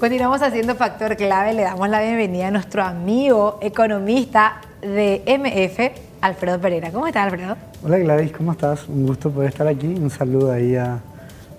[0.00, 1.52] Continuamos haciendo factor clave.
[1.52, 6.90] Le damos la bienvenida a nuestro amigo economista de MF, Alfredo Pereira.
[6.90, 7.54] ¿Cómo estás, Alfredo?
[7.84, 8.88] Hola Gladys, ¿cómo estás?
[8.88, 9.88] Un gusto poder estar aquí.
[9.88, 11.00] Un saludo ahí a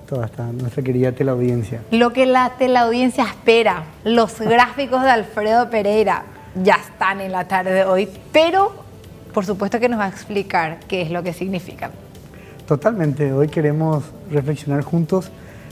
[0.10, 1.82] toda esta, nuestra querida teleaudiencia.
[1.92, 6.24] Lo que la teleaudiencia espera, los gráficos de Alfredo Pereira
[6.56, 8.72] ya están en la tarde de hoy, pero
[9.36, 11.92] por supuesto que nos va a explicar qué es lo que significan.
[12.68, 15.30] Totalmente, hoy queremos reflexionar juntos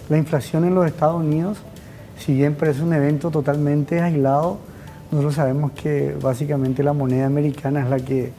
[0.07, 1.57] la inflación en los Estados Unidos
[2.19, 4.57] si bien parece un evento totalmente aislado,
[5.11, 8.31] nosotros sabemos que básicamente la moneda americana es la que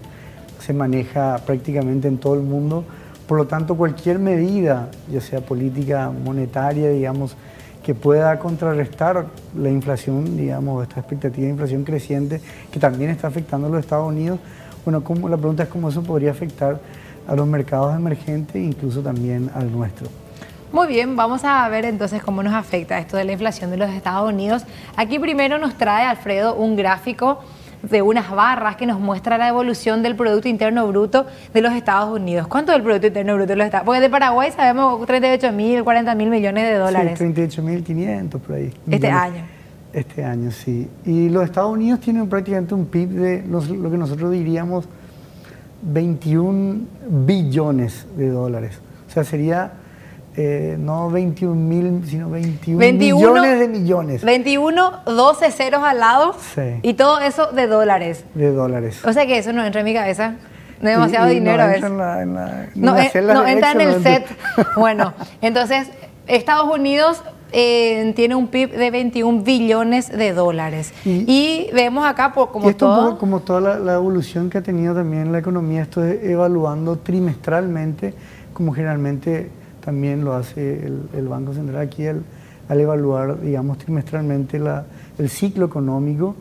[0.61, 2.85] se maneja prácticamente en todo el mundo.
[3.27, 7.37] Por lo tanto, cualquier medida, ya sea política monetaria, digamos,
[7.83, 13.69] que pueda contrarrestar la inflación, digamos, esta expectativa de inflación creciente que también está afectando
[13.69, 14.39] a los Estados Unidos,
[14.85, 16.81] bueno, la pregunta es cómo eso podría afectar
[17.27, 20.09] a los mercados emergentes e incluso también al nuestro.
[20.73, 23.91] Muy bien, vamos a ver entonces cómo nos afecta esto de la inflación de los
[23.91, 24.65] Estados Unidos.
[24.97, 27.41] Aquí primero nos trae Alfredo un gráfico
[27.83, 32.17] de unas barras que nos muestra la evolución del Producto Interno Bruto de los Estados
[32.17, 32.47] Unidos.
[32.47, 33.97] ¿Cuánto es el Producto Interno Bruto de los Estados Unidos?
[33.97, 37.13] Porque de Paraguay sabemos 38 mil, 40 mil millones de dólares.
[37.15, 38.73] Sí, 38 mil 500 por ahí.
[38.89, 39.43] Este año.
[39.93, 40.89] Este año, sí.
[41.05, 44.89] Y los Estados Unidos tienen prácticamente un PIB de lo que nosotros diríamos
[45.83, 48.79] 21 billones de dólares.
[49.09, 49.73] O sea, sería
[50.37, 54.25] eh, no 21 mil, sino 21, millones de millones.
[54.25, 56.35] 21, 12 ceros al lado.
[56.55, 56.79] Sí.
[56.83, 58.25] Y todo eso de dólares.
[58.35, 59.05] De dólares.
[59.05, 60.37] O sea que eso no entra en mi cabeza.
[60.81, 61.67] No es demasiado dinero.
[61.67, 64.27] No entra en, la, en, la, no, eh, no entra en el set.
[64.77, 65.91] bueno, entonces
[66.27, 67.23] Estados Unidos
[67.53, 70.93] eh, tiene un PIB de 21 billones de dólares.
[71.05, 73.19] Y, vemos acá por, como todo...
[73.19, 78.15] como toda la, evolución que ha tenido también la economía, esto es evaluando trimestralmente,
[78.53, 79.51] como generalmente
[79.85, 82.23] también lo hace el, Banco Central aquí al,
[82.69, 84.61] evaluar, digamos, trimestralmente
[85.19, 86.37] el ciclo económico.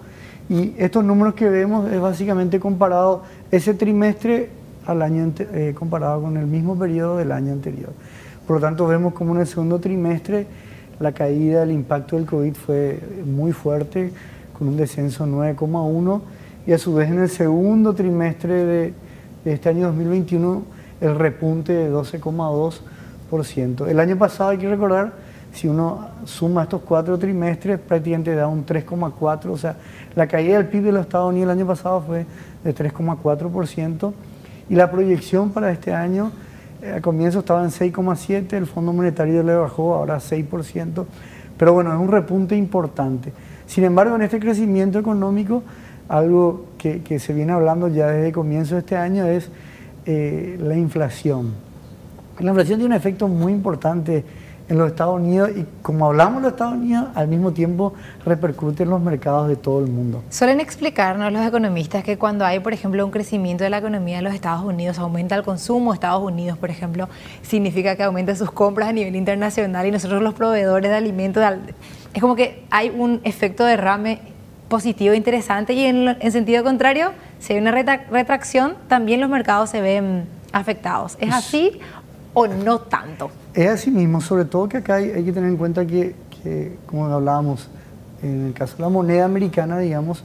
[0.49, 4.49] Y estos números que vemos es básicamente comparado ese trimestre
[4.85, 7.91] al año eh, comparado con el mismo periodo del año anterior.
[8.47, 10.47] Por lo tanto, vemos como en el segundo trimestre
[10.99, 14.11] la caída, el impacto del COVID fue muy fuerte,
[14.57, 16.21] con un descenso 9,1
[16.67, 18.93] y a su vez en el segundo trimestre de,
[19.45, 20.63] de este año 2021
[20.99, 22.81] el repunte de 12,2
[23.87, 25.13] el año pasado hay que recordar,
[25.53, 29.49] si uno suma estos cuatro trimestres, prácticamente da un 3,4%.
[29.51, 29.75] O sea,
[30.15, 32.25] la caída del PIB de los Estados Unidos el año pasado fue
[32.63, 34.13] de 3,4%.
[34.69, 36.31] Y la proyección para este año,
[36.81, 41.05] eh, al comienzo estaba en 6,7%, el Fondo Monetario le bajó ahora a 6%.
[41.57, 43.33] Pero bueno, es un repunte importante.
[43.65, 45.63] Sin embargo, en este crecimiento económico,
[46.07, 49.49] algo que, se viene hablando ya desde el comienzo de este año es
[50.05, 51.68] eh, la inflación.
[52.39, 54.23] La inflación tiene un efecto muy importante
[54.69, 58.83] en los Estados Unidos y como hablamos de los Estados Unidos, al mismo tiempo repercute
[58.83, 60.23] en los mercados de todo el mundo.
[60.29, 64.21] Suelen explicarnos los economistas que cuando hay, por ejemplo, un crecimiento de la economía de
[64.21, 67.09] los Estados Unidos, aumenta el consumo Estados Unidos, por ejemplo,
[67.41, 71.43] significa que aumenta sus compras a nivel internacional y nosotros los proveedores de alimentos,
[72.13, 74.19] es como que hay un efecto de derrame
[74.67, 79.81] positivo interesante y en, en sentido contrario, si hay una retracción, también los mercados se
[79.81, 81.17] ven afectados.
[81.19, 81.79] ¿Es así
[82.33, 83.31] o no tanto?
[83.53, 86.15] Es así mismo, sobre todo que acá hay, que tener en cuenta que,
[86.85, 87.67] como hablábamos,
[88.21, 90.23] en el caso de la moneda americana, digamos,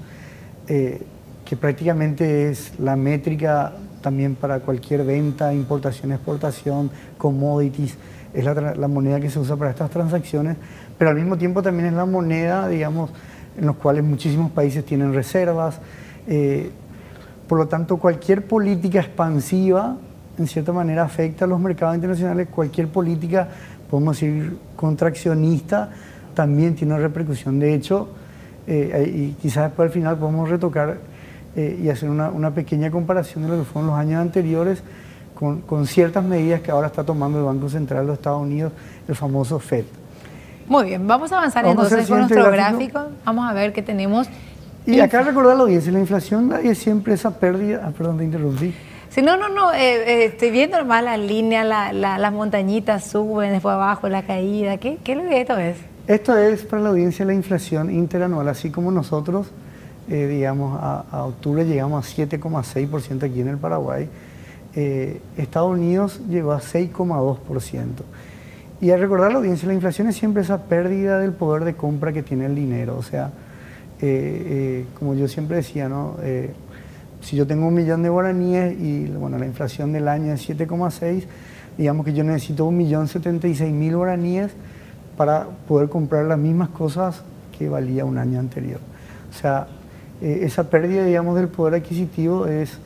[0.69, 1.03] eh,
[1.45, 7.97] que prácticamente es la métrica también para cualquier venta, importación, exportación, commodities,
[8.35, 10.57] es la, moneda que se usa para estas transacciones,
[10.99, 13.11] pero al mismo tiempo también es la moneda, digamos,
[13.57, 15.79] en los cuales muchísimos países tienen reservas.
[16.27, 16.71] Eh,
[17.49, 19.97] por lo tanto, cualquier política expansiva
[20.39, 22.49] en cierta manera afecta a los mercados internacionales.
[22.51, 23.49] Cualquier política,
[23.91, 25.91] podemos decir, contraccionista,
[26.35, 27.59] también tiene una repercusión.
[27.59, 28.09] De hecho,
[28.67, 30.99] eh, y quizás después al final podemos retocar
[31.57, 34.83] eh, y hacer una, pequeña comparación de lo que fueron los años anteriores
[35.35, 38.73] con, ciertas medidas que ahora está tomando el Banco Central de los Estados Unidos,
[39.07, 39.85] el famoso FED.
[40.67, 43.01] Muy bien, vamos a avanzar entonces con nuestro gráfico.
[43.25, 44.29] Vamos a ver qué tenemos.
[44.87, 48.25] Y acá recordar a la audiencia, la inflación es siempre esa pérdida, ah, perdón, te
[48.25, 48.75] interrumpí,
[49.15, 53.75] Sí, no, no, no, eh, eh, estoy viendo normal la línea, las montañitas suben, después
[53.75, 54.79] abajo la caída.
[54.79, 55.77] ¿Qué, qué esto es?
[56.09, 59.53] Esto es para la audiencia la inflación interanual, así como nosotros,
[60.11, 64.09] eh, digamos, a, octubre llegamos a 7,6% aquí en el Paraguay.
[64.75, 67.87] Estados Unidos llegó a 6,2%.
[68.81, 72.13] Y al recordar la audiencia, la inflación es siempre esa pérdida del poder de compra
[72.13, 72.97] que tiene el dinero.
[72.99, 73.31] O sea,
[74.99, 76.17] como yo siempre decía, ¿no?
[77.25, 81.25] Si yo tengo un millón de guaraníes y bueno, la inflación del año es 7,6,
[81.79, 84.53] digamos que yo necesito un millón 76 mil guaraníes
[85.17, 87.23] para poder comprar las mismas cosas
[87.57, 88.81] que valía un año anterior.
[89.31, 89.69] O sea,
[90.21, 92.79] eh, esa pérdida, digamos, del poder adquisitivo es,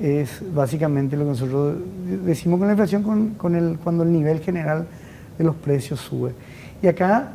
[0.00, 1.76] es básicamente lo que nosotros
[2.24, 4.86] decimos con la inflación con, el, cuando el nivel general
[5.38, 6.32] de los precios sube.
[6.82, 7.30] Y acá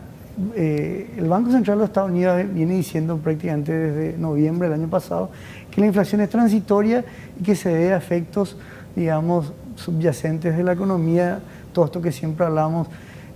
[0.56, 4.90] eh, el Banco Central de los Estados Unidos viene diciendo prácticamente desde noviembre del año
[4.90, 5.30] pasado
[5.70, 7.04] que la inflación es transitoria
[7.40, 8.58] y que se debe a efectos,
[8.96, 11.40] digamos, subyacentes de la economía,
[11.74, 12.88] todo esto que siempre hablamos,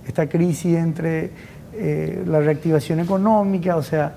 [0.07, 1.31] esta crisis entre
[1.73, 4.15] eh, la reactivación económica, o sea...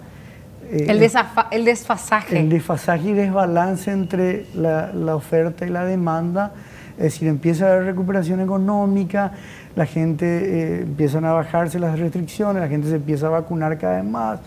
[0.71, 2.39] Eh, el, el, desfasaje.
[2.39, 6.53] El desfasaje y desbalance entre la, la, oferta y la demanda,
[6.99, 9.33] es decir, empieza a haber recuperación económica,
[9.77, 13.97] la gente eh, empiezan a bajarse las restricciones, la gente se empieza a vacunar cada
[13.97, 14.41] vez más,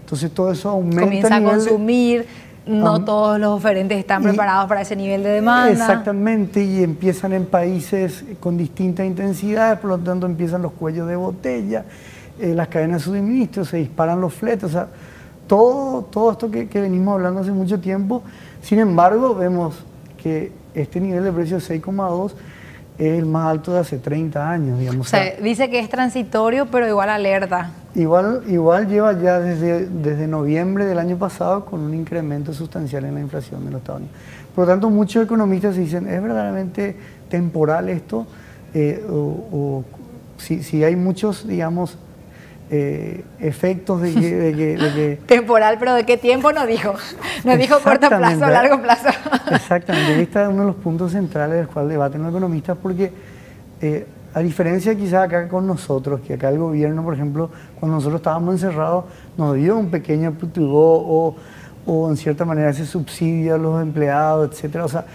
[0.00, 1.02] entonces todo eso aumenta.
[1.02, 2.26] Comienza a consumir,
[2.64, 5.72] no todos los oferentes están preparados para ese nivel de demanda.
[5.72, 11.16] Exactamente, y empiezan en países con distintas intensidades, por lo tanto empiezan los cuellos de
[11.16, 11.84] botella,
[12.38, 14.88] eh, las cadenas de suministro, se disparan los fletes, o sea,
[15.46, 18.22] todo, todo esto que, venimos hablando hace mucho tiempo.
[18.62, 19.76] Sin embargo, vemos
[20.22, 22.32] que este nivel de precio 6,2
[22.98, 25.06] es el más alto de hace 30 años, digamos.
[25.06, 27.70] O sea, dice que es transitorio, pero igual alerta.
[27.94, 33.14] Igual, igual lleva ya desde, desde noviembre del año pasado con un incremento sustancial en
[33.14, 34.16] la inflación de los Estados Unidos.
[34.54, 36.96] Por lo tanto, muchos economistas dicen, ¿es verdaderamente
[37.28, 38.26] temporal esto?
[38.72, 39.84] Eh, o,
[40.38, 41.98] si, si, hay muchos, digamos,
[42.68, 46.52] eh, efectos de que, Temporal, pero ¿de qué tiempo?
[46.52, 46.94] No dijo.
[47.44, 49.08] No dijo corto plazo, largo plazo.
[49.52, 50.22] Exactamente.
[50.22, 53.12] Este es uno de los puntos centrales del cual debaten los economistas porque,
[53.80, 58.20] eh, a diferencia quizás acá con nosotros, que acá el gobierno, por ejemplo, cuando nosotros
[58.20, 59.04] estábamos encerrados,
[59.36, 61.36] nos dio un pequeño o,
[61.86, 64.84] o en cierta manera ese subsidio a los empleados, etcétera.
[64.84, 65.06] O sea,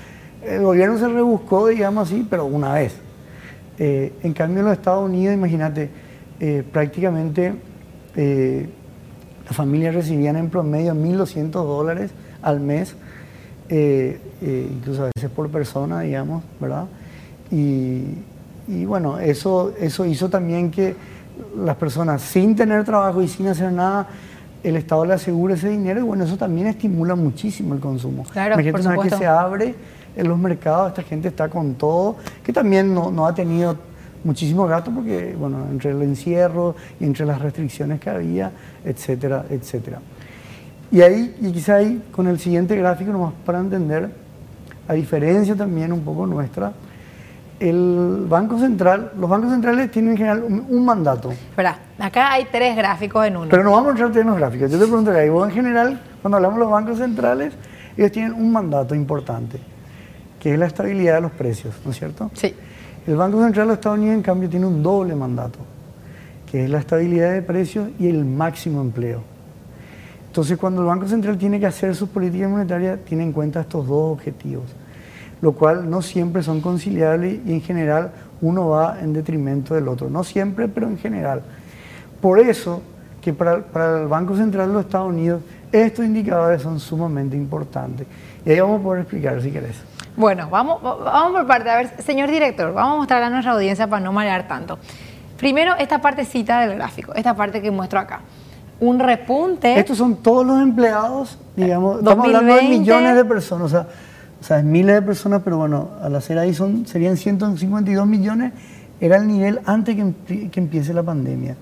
[0.43, 2.95] el gobierno se rebuscó, digamos así, pero una vez.
[3.77, 5.89] Eh, en cambio, en los Estados Unidos, imagínate,
[6.43, 7.53] eh, prácticamente
[8.15, 8.67] eh,
[9.45, 12.09] las familias recibían en promedio 1.200 dólares
[12.41, 12.95] al mes,
[13.69, 16.85] eh, incluso a veces por persona, digamos, ¿verdad?
[17.51, 18.15] Y,
[18.85, 20.95] bueno, eso, eso hizo también que
[21.55, 24.07] las personas sin tener trabajo y sin hacer nada,
[24.63, 28.23] el Estado le asegure ese dinero y bueno, eso también estimula muchísimo el consumo.
[28.31, 29.75] Claro, por una vez que se abre
[30.15, 33.90] en los mercados, esta gente está con todo, que también no, no ha tenido
[34.23, 38.51] muchísimo gasto porque, bueno, entre el encierro y entre las restricciones que había,
[38.85, 39.99] etcétera, etcétera.
[40.91, 44.09] Y ahí, y quizá ahí, con el siguiente gráfico, nomás para entender,
[44.87, 46.73] a diferencia también un poco nuestra,
[47.61, 51.31] el Banco Central, los bancos centrales tienen en general un, mandato.
[51.31, 53.47] Espera, acá hay tres gráficos en uno.
[53.49, 54.71] Pero no vamos a entrar en los gráficos.
[54.71, 57.53] Yo te pregunto, vos en general, cuando hablamos de los bancos centrales,
[57.95, 59.59] ellos tienen un mandato importante,
[60.39, 62.31] que es la estabilidad de los precios, ¿no es cierto?
[62.33, 62.55] Sí.
[63.07, 65.57] El Banco Central de Estados Unidos, en cambio, tiene un doble mandato,
[66.49, 69.21] que es la estabilidad de precios y el máximo empleo.
[70.27, 73.87] Entonces, cuando el Banco Central tiene que hacer sus políticas monetarias, tiene en cuenta estos
[73.87, 74.65] dos objetivos,
[75.41, 80.09] lo cual no siempre son conciliables y en general uno va en detrimento del otro.
[80.09, 81.41] No siempre, pero en general.
[82.21, 82.83] Por eso
[83.19, 88.05] que para, para el Banco Central de los Estados Unidos estos indicadores son sumamente importantes.
[88.45, 89.90] Y ahí vamos a poder explicar si querés.
[90.15, 91.69] Bueno, vamos, vamos por parte.
[91.69, 94.77] A ver, señor director, vamos a mostrar a nuestra audiencia para no marear tanto.
[95.37, 98.21] Primero, esta partecita del gráfico, esta parte que muestro acá.
[98.79, 99.79] Un repunte.
[99.79, 103.87] Estos son todos los empleados, digamos, estamos hablando de millones de personas, o sea,
[104.39, 108.53] o sea, miles de personas, pero bueno, al hacer ahí son, serían 152 millones,
[108.99, 111.55] era el nivel antes que, que empiece la pandemia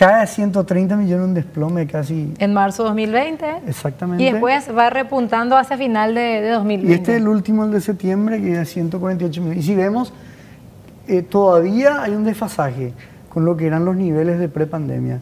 [0.00, 2.32] cae a 130 millones un desplome casi.
[2.38, 3.46] En marzo de 2020.
[3.66, 4.24] Exactamente.
[4.24, 6.90] Y después va repuntando hacia final de, 2020.
[6.90, 9.62] Y este es el último, el de septiembre, que es 148 millones.
[9.62, 10.14] Y si vemos,
[11.06, 12.94] eh, todavía hay un desfasaje
[13.28, 15.20] con lo que eran los niveles de prepandemia.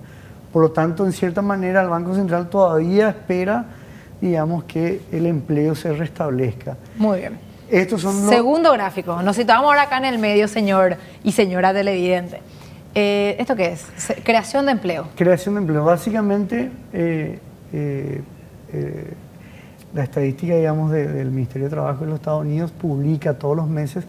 [0.53, 3.65] Por lo tanto, en cierta manera, el Banco Central todavía espera,
[4.21, 6.77] digamos, que el empleo se restablezca.
[6.99, 7.37] Muy bien.
[7.69, 8.31] Estos son los...
[8.31, 9.21] Segundo gráfico.
[9.23, 12.41] Nos situamos ahora acá en el medio, señor y señora televidente.
[12.95, 13.87] Eh, ¿Esto qué es?
[14.25, 15.09] Creación de empleo.
[15.15, 15.85] Creación de empleo.
[15.85, 17.39] Básicamente, eh,
[17.73, 18.23] eh,
[19.95, 24.05] la estadística, digamos, del Ministerio de Trabajo de los Estados Unidos publica todos los meses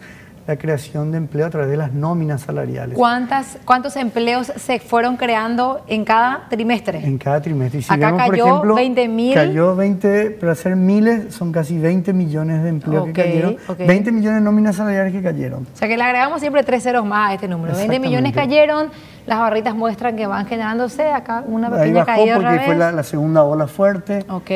[0.50, 2.98] la creación de empleo a través de las nóminas salariales.
[2.98, 6.98] ¿Cuántas, ¿Cuántos empleos se fueron creando en cada trimestre?
[7.06, 7.78] En cada trimestre.
[7.78, 9.34] Y si Acá cayó por ejemplo, 20 mil.
[9.34, 13.56] Cayó 20, para hacer miles, son casi 20 millones de empleos que cayeron.
[13.78, 15.68] 20 millones de nóminas salariales que cayeron.
[15.72, 17.76] O sea que le agregamos siempre tres ceros más a este número.
[17.76, 18.90] 20 millones cayeron,
[19.26, 23.02] las barritas muestran que van generándose acá una pequeña Ahí bajó porque fue la, la
[23.04, 24.24] segunda ola fuerte.
[24.28, 24.50] Ok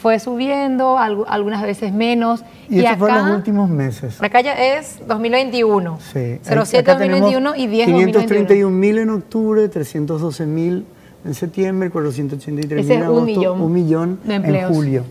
[0.00, 2.42] fue subiendo, algunas veces menos.
[2.68, 4.20] Y, eso fue en los últimos meses.
[4.22, 5.98] Acá ya es 2021.
[6.12, 6.38] Sí.
[6.42, 10.86] 07 2021 y 10 531 mil en octubre, 312 mil
[11.24, 15.04] en septiembre, 483 Ese mil en un agosto, millón un millón de en julio.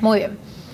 [0.00, 0.32] Muy bien.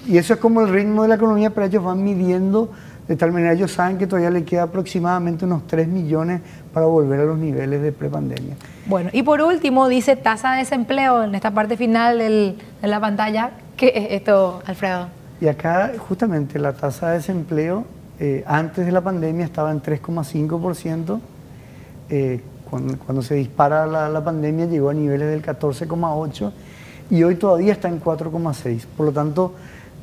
[0.08, 2.70] Y eso es como el ritmo de la economía, pero ellos van midiendo
[3.12, 6.40] de tal manera, ellos saben que todavía le queda aproximadamente unos 3 millones
[6.72, 8.54] para volver a los niveles de prepandemia.
[8.86, 13.00] Bueno, y por último dice tasa de desempleo en esta parte final del- de la
[13.00, 13.50] pantalla.
[13.76, 15.08] ¿Qué es esto, Alfredo?
[15.42, 17.84] Y acá justamente la tasa de desempleo
[18.18, 21.20] eh, antes de la pandemia estaba en 3,5%.
[22.08, 22.40] eh,
[22.70, 26.50] cuando, cuando se dispara la, la pandemia llegó a niveles del 14,8%
[27.10, 28.84] y hoy todavía está en 4,6%.
[28.96, 29.52] Por lo tanto,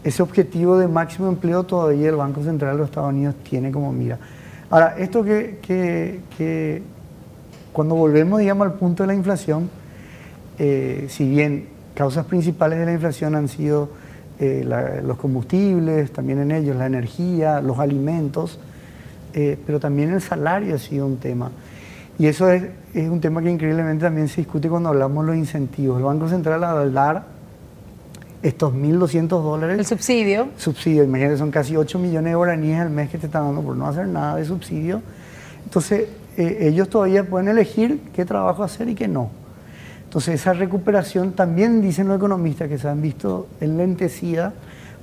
[0.04, 3.92] ese objetivo de máximo empleo todavía el Banco Central de los Estados Unidos tiene como
[3.92, 4.18] mira.
[4.70, 6.82] Ahora, esto que, que- que
[7.74, 9.70] cuando volvemos, digamos, al punto de la inflación,
[10.58, 13.90] eh, si bien causas principales de la inflación han sido
[14.40, 18.58] eh, la- los combustibles, también en ellos la energía, los alimentos,
[19.34, 21.52] eh, pero también el salario ha sido un tema.
[22.18, 22.64] Y eso es,
[22.94, 25.98] es un tema que increíblemente también se discute cuando hablamos de los incentivos.
[25.98, 27.26] El Banco Central al dar
[28.42, 30.48] estos 1.200 dólares El subsidio.
[30.58, 33.76] subsidio, imagínate, son casi 8 millones de guaraníes al mes que te están dando por
[33.76, 35.02] no hacer nada de subsidio.
[35.66, 39.30] Entonces, eh, ellos todavía pueden elegir qué trabajo hacer y qué no.
[40.06, 44.54] Entonces, esa recuperación también dicen los economistas que se han visto enlentecida,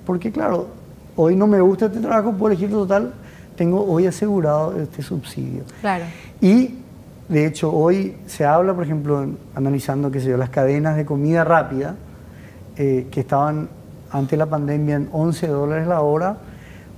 [0.05, 0.69] porque claro,
[1.15, 3.13] hoy no me gusta este trabajo, puedo elegir total,
[3.55, 5.65] tengo hoy asegurado este subsidio.
[5.81, 6.05] Claro.
[6.41, 6.75] Y
[7.29, 11.45] de hecho hoy se habla, por ejemplo, analizando qué sé yo, las cadenas de comida
[11.45, 11.97] rápida
[12.77, 13.69] eh, que estaban
[14.11, 16.37] ante la pandemia en 11 dólares la hora,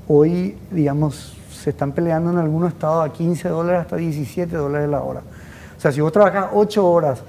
[0.09, 5.03] hoy digamos se están peleando en algunos estados a 15 dólares hasta 17 dólares la
[5.03, 5.21] hora.
[5.77, 7.23] O sea, si vos trabajas 8 horas,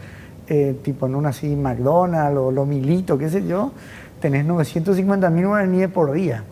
[0.48, 3.72] eh, tipo en una así McDonald's o Lomilito, qué sé yo,
[4.20, 6.44] tenés 950 mil guaraníes por día.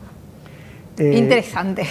[0.97, 1.83] Eh, Interesante.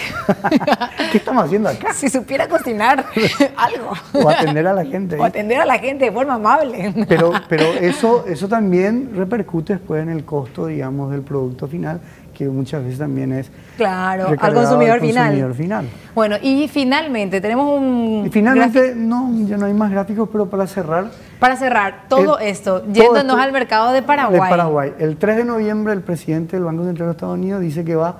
[1.11, 1.93] ¿Qué estamos haciendo acá?
[1.93, 3.05] si supiera cocinar
[3.55, 3.93] algo.
[4.13, 5.15] O atender a la gente.
[5.17, 6.93] O atender a la gente de forma amable.
[7.07, 12.01] Pero, pero eso, eso también repercute después en el costo, digamos, del producto final,
[12.33, 15.23] que muchas veces también es Claro, al consumidor final.
[15.27, 15.85] consumidor final.
[16.13, 18.23] Bueno, y finalmente tenemos un...
[18.27, 22.47] Y finalmente, no, ya no hay más gráficos, pero para cerrar, Para cerrar, todo El-
[22.49, 24.41] esto, todo yéndonos esto al mercado de Paraguay.
[24.41, 24.93] de Paraguay.
[24.99, 28.17] El 3 de noviembre, el presidente del Banco Central de Estados Unidos dice que va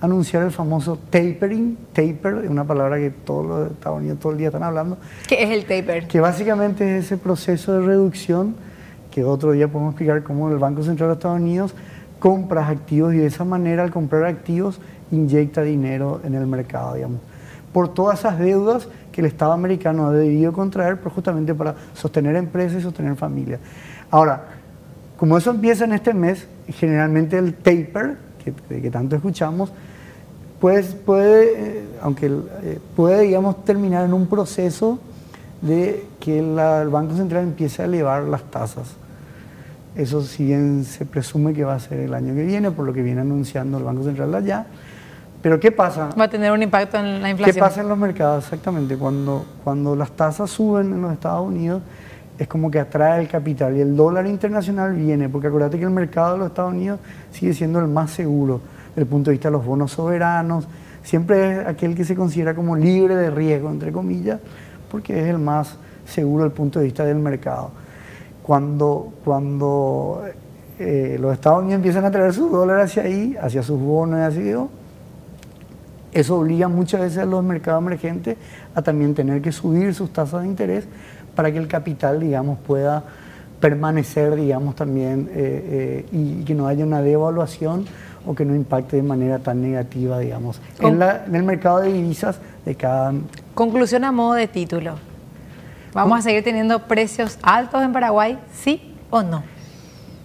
[0.00, 4.38] anunciar el famoso tapering, taper, es una palabra que todos los Estados Unidos todo el
[4.38, 6.06] día están hablando, ¿Qué es el taper?
[6.06, 8.54] que básicamente es ese proceso de reducción
[9.10, 11.74] que otro día podemos explicar cómo el Banco Central de Estados Unidos
[12.18, 17.20] compra activos y de esa manera al comprar activos inyecta dinero en el mercado, digamos,
[17.72, 22.36] por todas esas deudas que el Estado americano ha debido contraer pero justamente para sostener
[22.36, 23.60] empresas y sostener familias.
[24.10, 24.44] Ahora,
[25.16, 29.72] como eso empieza en este mes, generalmente el taper, que, que tanto escuchamos,
[30.60, 34.98] pues puede, eh, aunque eh, puede, digamos, terminar en un proceso
[35.62, 38.88] de que la- el Banco Central empiece a elevar las tasas.
[39.96, 42.92] Eso si bien se presume que va a ser el año que viene, por lo
[42.92, 44.66] que viene anunciando el Banco Central allá.
[45.42, 46.10] Pero ¿qué pasa?
[46.18, 47.64] Va a tener un impacto en la ¿Qué inflación.
[47.64, 48.44] pasa en los mercados?
[48.44, 51.82] Exactamente, cuando, cuando las tasas suben en los Estados Unidos,
[52.38, 55.90] es como que atrae el capital y el dólar internacional viene, porque acuérdate que el
[55.90, 57.00] mercado de los Estados Unidos
[57.32, 58.60] sigue siendo el más seguro
[58.98, 60.66] desde el punto de vista de los bonos soberanos,
[61.04, 64.40] siempre es aquel que se considera como libre de riesgo, entre comillas,
[64.90, 67.70] porque es el más seguro desde el punto de vista del mercado.
[68.42, 70.24] Cuando, cuando
[70.80, 74.22] eh, los Estados Unidos empiezan a traer sus dólares hacia ahí, hacia sus bonos y
[74.22, 74.54] así.
[76.10, 78.36] Eso obliga muchas veces a los mercados emergentes
[78.74, 80.86] a también tener que subir sus tasas de interés
[81.36, 83.04] para que el capital, digamos, pueda
[83.60, 87.84] permanecer, digamos, también eh, eh, y que no haya una devaluación
[88.26, 91.80] o que no impacte de manera tan negativa, digamos, Con- en, la- en el mercado
[91.80, 93.12] de divisas de cada...
[93.54, 94.94] Conclusión a modo de título.
[95.94, 98.38] ¿Vamos a seguir teniendo precios altos en Paraguay?
[98.52, 99.42] ¿Sí o no?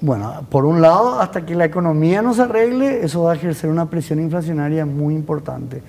[0.01, 3.69] Bueno, por un lado, hasta que la economía no se arregle, eso va a ejercer
[3.69, 5.81] una presión inflacionaria muy importante.